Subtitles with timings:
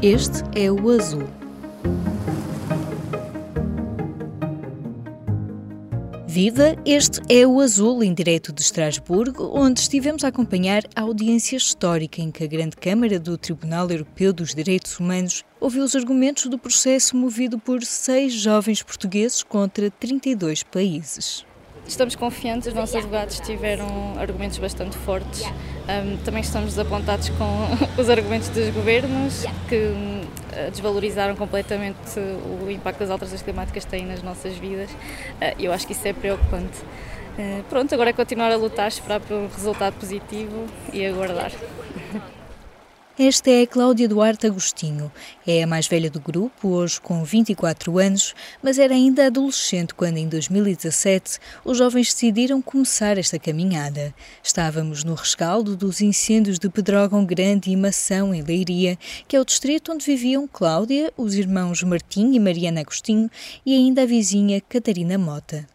[0.00, 1.28] Este é o azul.
[6.26, 6.76] Viva!
[6.86, 12.22] Este é o Azul, em direto de Estrasburgo, onde estivemos a acompanhar a audiência histórica
[12.22, 16.56] em que a Grande Câmara do Tribunal Europeu dos Direitos Humanos ouviu os argumentos do
[16.56, 21.47] processo movido por seis jovens portugueses contra 32 países.
[21.88, 23.88] Estamos confiantes, os nossos advogados tiveram
[24.18, 25.42] argumentos bastante fortes.
[25.42, 27.66] Um, também estamos desapontados com
[27.98, 32.20] os argumentos dos governos, que uh, desvalorizaram completamente
[32.62, 34.90] o impacto das alterações climáticas têm nas nossas vidas.
[34.90, 36.78] Uh, eu acho que isso é preocupante.
[37.38, 41.50] Uh, pronto, agora é continuar a lutar, esperar por um resultado positivo e aguardar.
[43.20, 45.10] Esta é Cláudia Duarte Agostinho.
[45.44, 50.18] É a mais velha do grupo, hoje com 24 anos, mas era ainda adolescente quando,
[50.18, 54.14] em 2017, os jovens decidiram começar esta caminhada.
[54.40, 58.96] Estávamos no rescaldo dos incêndios de Pedrógão Grande e Mação, em Leiria,
[59.26, 63.28] que é o distrito onde viviam Cláudia, os irmãos Martim e Mariana Agostinho
[63.66, 65.66] e ainda a vizinha Catarina Mota.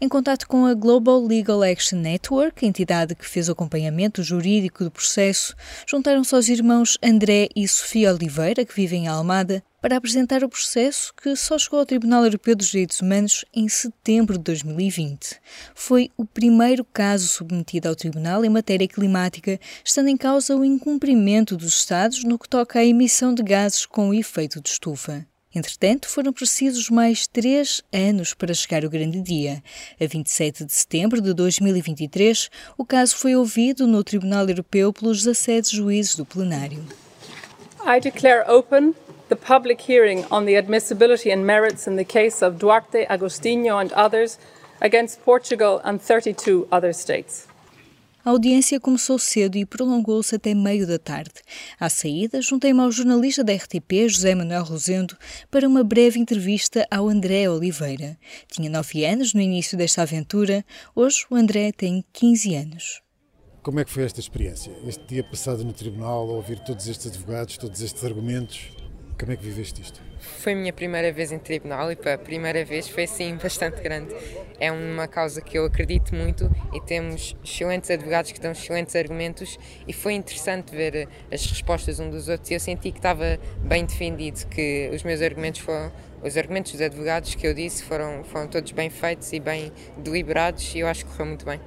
[0.00, 4.90] Em contato com a Global Legal Action Network, entidade que fez o acompanhamento jurídico do
[4.90, 5.54] processo,
[5.86, 11.12] juntaram-se aos irmãos André e Sofia Oliveira, que vivem em Almada, para apresentar o processo
[11.14, 15.40] que só chegou ao Tribunal Europeu dos Direitos Humanos em setembro de 2020.
[15.74, 21.56] Foi o primeiro caso submetido ao Tribunal em matéria climática, estando em causa o incumprimento
[21.56, 25.26] dos Estados no que toca à emissão de gases com efeito de estufa.
[25.54, 29.62] Entretanto, foram precisos mais três anos para chegar o grande dia.
[30.00, 35.76] A 27 de setembro de 2023, o caso foi ouvido no Tribunal Europeu pelos 17
[35.76, 36.82] juízes do plenário.
[37.84, 38.94] I declare open
[39.28, 43.92] the public hearing on the admissibility and merits in the case of Duarte, Agostinho and
[43.94, 44.38] others
[44.80, 47.51] against Portugal and 32 other states.
[48.24, 51.32] A audiência começou cedo e prolongou-se até meio da tarde.
[51.78, 55.16] À saída, juntei-me ao jornalista da RTP, José Manuel Rosendo,
[55.50, 58.16] para uma breve entrevista ao André Oliveira.
[58.46, 63.02] Tinha nove anos no início desta aventura, hoje o André tem 15 anos.
[63.60, 64.72] Como é que foi esta experiência?
[64.86, 68.70] Este dia passado no tribunal, a ouvir todos estes advogados, todos estes argumentos,
[69.18, 70.00] como é que viveste isto?
[70.18, 73.80] Foi a minha primeira vez em tribunal e para a primeira vez foi sim bastante
[73.80, 74.14] grande.
[74.58, 79.58] É uma causa que eu acredito muito e temos excelentes advogados que dão excelentes argumentos
[79.86, 83.84] e foi interessante ver as respostas um dos outros e eu senti que estava bem
[83.84, 88.46] defendido, que os meus argumentos foram os argumentos dos advogados que eu disse foram, foram
[88.46, 91.60] todos bem feitos e bem deliberados e eu acho que correu muito bem.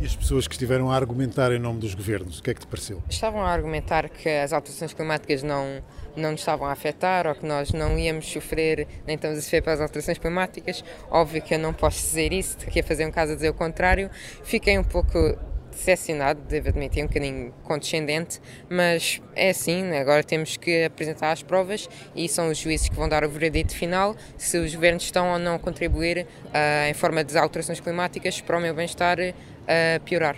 [0.00, 2.60] E as pessoas que estiveram a argumentar em nome dos governos, o que é que
[2.60, 3.02] te pareceu?
[3.08, 5.82] Estavam a argumentar que as alterações climáticas não,
[6.16, 9.62] não nos estavam a afetar ou que nós não íamos sofrer, nem estamos a sofrer
[9.62, 10.84] pelas alterações climáticas.
[11.10, 13.54] Óbvio que eu não posso dizer isso, aqui a fazer um caso a dizer o
[13.54, 14.10] contrário.
[14.42, 15.16] Fiquei um pouco
[15.74, 20.00] decepcionado, devo admitir, um bocadinho condescendente, mas é assim, né?
[20.00, 23.74] agora temos que apresentar as provas e são os juízes que vão dar o veredito
[23.74, 28.40] final se os governos estão ou não a contribuir uh, em forma de alterações climáticas
[28.40, 29.18] para o meu bem-estar
[29.64, 30.36] uh, piorar.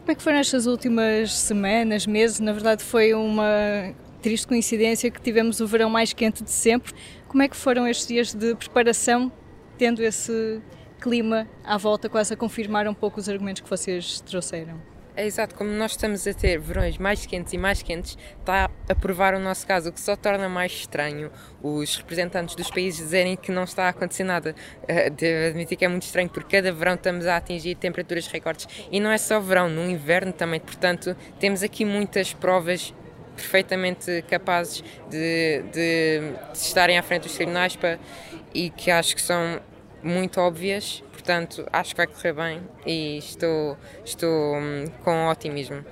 [0.00, 2.38] Como é que foram estas últimas semanas, meses?
[2.40, 6.92] Na verdade foi uma triste coincidência que tivemos o verão mais quente de sempre.
[7.28, 9.30] Como é que foram estes dias de preparação,
[9.76, 10.60] tendo esse
[11.00, 14.95] clima à volta, quase a confirmar um pouco os argumentos que vocês trouxeram?
[15.16, 18.94] É exato, como nós estamos a ter verões mais quentes e mais quentes, está a
[18.94, 21.30] provar o nosso caso, o que só torna mais estranho
[21.62, 24.54] os representantes dos países dizerem que não está a acontecer nada.
[24.82, 28.68] Uh, devo admitir que é muito estranho, porque cada verão estamos a atingir temperaturas recordes.
[28.92, 30.60] E não é só verão, no inverno também.
[30.60, 32.92] Portanto, temos aqui muitas provas
[33.34, 36.20] perfeitamente capazes de, de,
[36.52, 37.98] de estarem à frente dos tribunais para,
[38.52, 39.60] e que acho que são
[40.02, 45.84] muito óbvias, portanto acho que vai correr bem e estou, estou hum, com otimismo.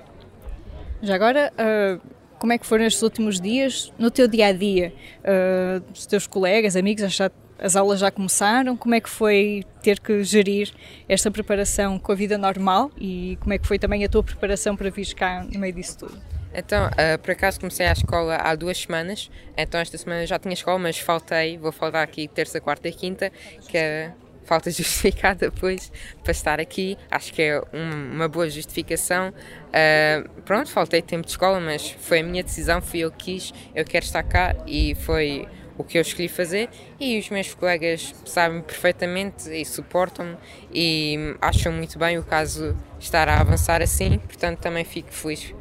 [1.01, 2.01] Já agora, uh,
[2.39, 4.93] como é que foram estes últimos dias no teu dia a dia?
[5.19, 7.29] Uh, os teus colegas, amigos, já,
[7.59, 8.77] as aulas já começaram?
[8.77, 10.71] Como é que foi ter que gerir
[11.07, 14.75] esta preparação com a vida normal e como é que foi também a tua preparação
[14.75, 16.34] para vir cá no meio disso tudo?
[16.55, 20.53] Então, uh, por acaso comecei a escola há duas semanas, então esta semana já tinha
[20.53, 23.31] escola, mas faltei, vou faltar aqui terça, quarta e quinta,
[23.67, 24.13] que é
[24.45, 25.91] falta justificar depois
[26.23, 26.97] para estar aqui.
[27.11, 29.29] Acho que é um, uma boa justificação.
[29.29, 33.53] Uh, pronto, faltei tempo de escola, mas foi a minha decisão, fui eu que quis,
[33.73, 35.47] eu quero estar cá e foi
[35.77, 36.69] o que eu escolhi fazer.
[36.99, 40.37] E os meus colegas sabem perfeitamente e suportam-me
[40.73, 45.53] e acham muito bem o caso estar a avançar assim, portanto também fico feliz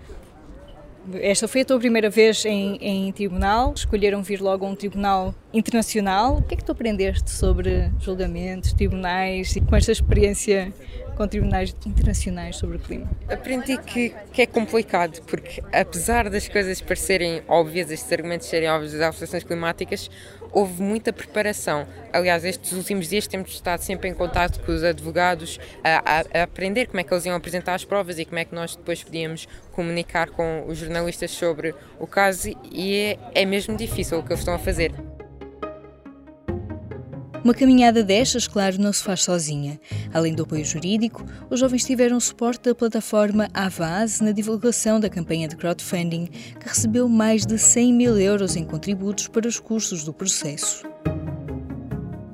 [1.21, 5.35] esta foi a tua primeira vez em, em, tribunal, escolheram vir logo a um tribunal
[5.55, 6.39] internacional.
[6.39, 10.73] O que é que tu aprendeste sobre julgamentos, tribunais e com esta experiência
[11.17, 13.09] com tribunais internacionais sobre o clima?
[13.29, 18.93] Aprendi que, que é complicado, porque apesar das coisas parecerem óbvias, estes argumentos serem óbvios
[18.93, 20.11] das alterações climáticas,
[20.53, 21.87] houve muita preparação.
[22.13, 26.43] Aliás, estes últimos dias temos estado sempre em contato com os advogados a, a, a,
[26.45, 29.03] aprender como é que eles iam apresentar as provas e como é que nós depois
[29.03, 32.97] podíamos comunicar com os jornalistas sobre o caso e
[33.35, 34.93] é, é mesmo difícil o que eles estão a fazer.
[37.45, 39.79] Uma caminhada destas, claro, não se faz sozinha.
[40.15, 45.47] Além do apoio jurídico, os jovens tiveram suporte da plataforma Avaz na divulgação da campanha
[45.47, 50.13] de crowdfunding, que recebeu mais de 100 mil euros em contributos para os custos do
[50.15, 50.87] processo.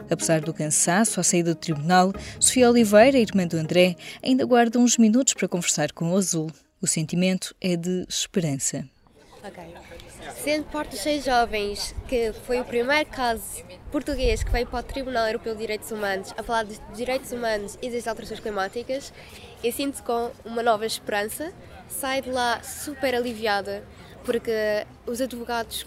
[0.08, 4.96] Apesar do cansaço à saída do tribunal, Sofia Oliveira, irmã do André, ainda guarda uns
[4.96, 6.52] minutos para conversar com o Azul.
[6.80, 8.88] O sentimento é de esperança.
[9.42, 9.74] Okay.
[10.36, 14.82] Sendo parte dos seis jovens, que foi o primeiro caso português que veio para o
[14.82, 19.12] Tribunal Europeu de Direitos Humanos a falar dos direitos humanos e das alterações climáticas,
[19.62, 21.52] eu sinto com uma nova esperança.
[21.88, 23.82] Saio de lá super aliviada,
[24.24, 25.84] porque os advogados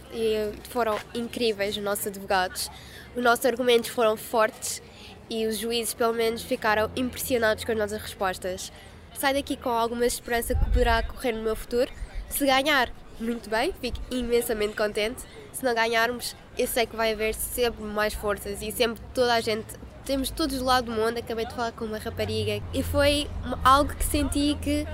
[0.69, 2.69] foram incríveis, os nossos advogados.
[3.15, 4.81] Os nossos argumentos foram fortes
[5.29, 8.71] e os juízes, pelo menos, ficaram impressionados com as nossas respostas.
[9.17, 11.89] Saio daqui com alguma esperança que poderá correr no meu futuro.
[12.29, 15.21] Se ganhar, muito bem, fico imensamente contente.
[15.51, 19.41] Se não ganharmos, eu sei que vai haver sempre mais forças e sempre toda a
[19.41, 19.67] gente.
[20.05, 21.17] Temos todos do lado do mundo.
[21.17, 23.27] Acabei de falar com uma rapariga e foi
[23.63, 24.85] algo que senti que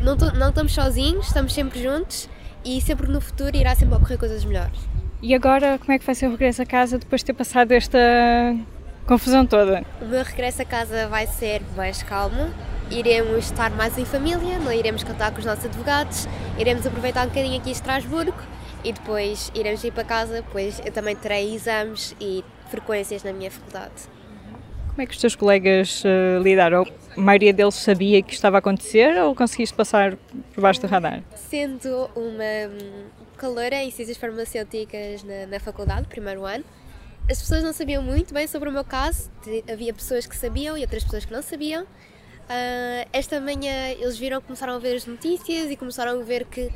[0.00, 2.28] não, não estamos sozinhos, estamos sempre juntos
[2.64, 4.78] e sempre no futuro irá sempre ocorrer coisas melhores.
[5.22, 7.72] E agora, como é que vai ser o regresso a casa depois de ter passado
[7.72, 7.98] esta
[9.06, 9.84] confusão toda?
[10.00, 12.50] O meu regresso a casa vai ser mais calmo
[12.90, 16.26] iremos estar mais em família, não iremos contar com os nossos advogados,
[16.58, 18.38] iremos aproveitar um bocadinho aqui em Estrasburgo
[18.82, 23.50] e depois iremos ir para casa, pois eu também terei exames e frequências na minha
[23.50, 24.08] faculdade.
[24.88, 26.84] Como é que os teus colegas uh, lidaram?
[27.16, 30.16] A maioria deles sabia que estava a acontecer ou conseguiste passar
[30.52, 31.22] por baixo do radar?
[31.34, 33.04] Sendo uma um,
[33.36, 36.64] caloura em ciências farmacêuticas na, na faculdade, primeiro ano,
[37.30, 39.30] as pessoas não sabiam muito bem sobre o meu caso.
[39.72, 41.86] Havia pessoas que sabiam e outras pessoas que não sabiam.
[42.50, 46.68] Uh, esta manhã eles viram, começaram a ver as notícias e começaram a ver que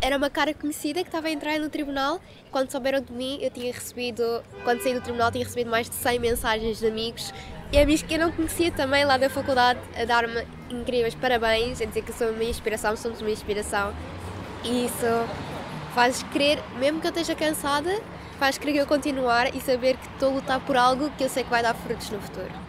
[0.00, 2.18] era uma cara conhecida que estava a entrar no tribunal.
[2.50, 5.94] Quando souberam de mim, eu tinha recebido, quando saí do tribunal, tinha recebido mais de
[5.96, 7.34] 100 mensagens de amigos
[7.70, 11.84] e amigos que eu não conhecia também lá da faculdade a dar-me incríveis parabéns, a
[11.84, 13.94] dizer que sou uma inspiração, somos uma inspiração.
[14.64, 15.28] E isso
[15.94, 18.00] faz crer, mesmo que eu esteja cansada,
[18.38, 21.28] faz crer que eu continuar e saber que estou a lutar por algo que eu
[21.28, 22.63] sei que vai dar frutos no futuro.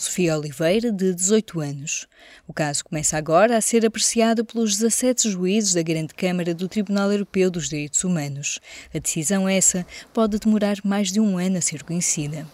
[0.00, 2.08] Sofia Oliveira, de 18 anos.
[2.48, 7.12] O caso começa agora a ser apreciado pelos 17 juízes da Grande Câmara do Tribunal
[7.12, 8.60] Europeu dos Direitos Humanos.
[8.94, 12.46] A decisão essa pode demorar mais de um ano a ser conhecida.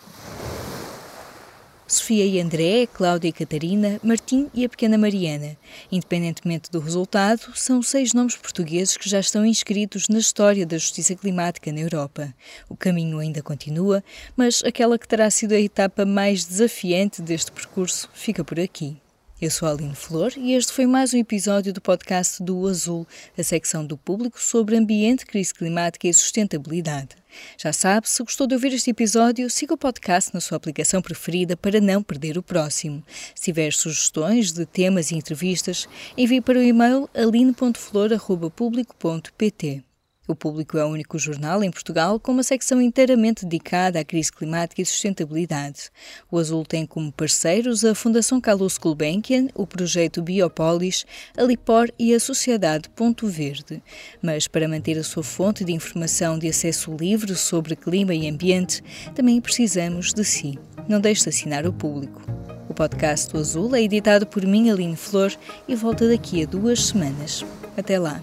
[1.88, 5.56] Sofia e André, Cláudia e Catarina, Martim e a pequena Mariana.
[5.90, 11.14] Independentemente do resultado, são seis nomes portugueses que já estão inscritos na história da justiça
[11.14, 12.34] climática na Europa.
[12.68, 14.02] O caminho ainda continua,
[14.36, 18.96] mas aquela que terá sido a etapa mais desafiante deste percurso fica por aqui.
[19.38, 23.06] Eu sou a Aline Flor e este foi mais um episódio do podcast do Azul,
[23.36, 27.10] a secção do público sobre ambiente, crise climática e sustentabilidade.
[27.58, 31.54] Já sabe, se gostou de ouvir este episódio, siga o podcast na sua aplicação preferida
[31.54, 33.04] para não perder o próximo.
[33.34, 39.85] Se tiver sugestões de temas e entrevistas, envie para o e-mail aline.flor.público.pt.
[40.28, 44.32] O Público é o único jornal em Portugal com uma secção inteiramente dedicada à crise
[44.32, 45.90] climática e sustentabilidade.
[46.30, 51.06] O Azul tem como parceiros a Fundação Carlos Gulbenkian, o projeto Biopolis,
[51.36, 53.80] a Lipor e a Sociedade Ponto Verde.
[54.20, 58.82] Mas para manter a sua fonte de informação de acesso livre sobre clima e ambiente,
[59.14, 60.58] também precisamos de si.
[60.88, 62.20] Não deixe de assinar o Público.
[62.68, 65.32] O podcast do Azul é editado por mim, Aline Flor,
[65.68, 67.44] e volta daqui a duas semanas.
[67.76, 68.22] Até lá.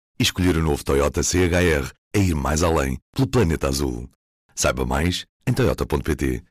[0.21, 4.07] e escolher o novo Toyota CHR é ir mais além pelo planeta azul.
[4.53, 6.43] Saiba mais em toyota.pt